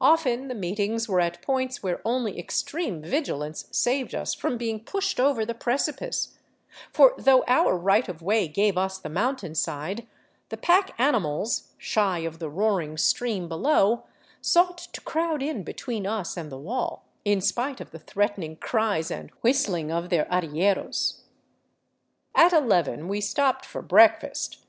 Often 0.00 0.48
the 0.48 0.54
meetings 0.54 1.10
were 1.10 1.20
at 1.20 1.42
points 1.42 1.82
where 1.82 2.00
only 2.02 2.38
extreme 2.38 3.02
vigilance 3.02 3.66
saved 3.70 4.14
us 4.14 4.32
from 4.32 4.56
being 4.56 4.80
pushed 4.82 5.20
over 5.20 5.44
the 5.44 5.52
precipice; 5.52 6.38
for, 6.90 7.12
though 7.18 7.44
our 7.46 7.76
right 7.76 8.08
of 8.08 8.22
way 8.22 8.48
gave 8.48 8.78
us 8.78 8.96
the 8.96 9.10
mountainside, 9.10 10.06
the 10.48 10.56
pack 10.56 10.98
animals, 10.98 11.74
shy 11.76 12.20
of 12.20 12.38
the 12.38 12.48
roaring 12.48 12.96
stream 12.96 13.46
below, 13.46 14.04
sought 14.40 14.78
to 14.78 15.02
crowd 15.02 15.42
in 15.42 15.62
between 15.64 16.06
us 16.06 16.38
and 16.38 16.50
the 16.50 16.56
wall, 16.56 17.04
in 17.26 17.42
spite 17.42 17.78
of 17.78 17.90
the 17.90 17.98
threatening 17.98 18.56
cries 18.56 19.10
and 19.10 19.28
whistling 19.42 19.92
of 19.92 20.08
their 20.08 20.24
arrieros. 20.32 21.24
At 22.34 22.54
eleven 22.54 23.06
we 23.06 23.20
stopped 23.20 23.66
for" 23.66 23.82
breakfast." 23.82 24.62